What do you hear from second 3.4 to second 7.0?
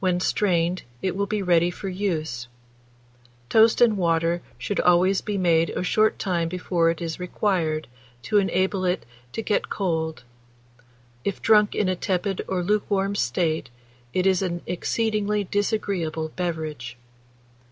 Toast and water should always be made a short time before it